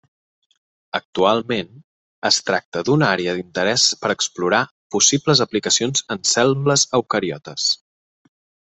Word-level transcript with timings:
Actualment, 0.99 1.69
es 2.29 2.39
tracta 2.47 2.83
d'una 2.89 3.11
àrea 3.17 3.37
d'interès 3.41 3.87
per 4.05 4.13
explorar 4.17 4.65
possibles 4.99 5.45
aplicacions 5.49 6.05
en 6.17 6.25
cèl·lules 6.35 6.91
eucariotes. 7.03 7.73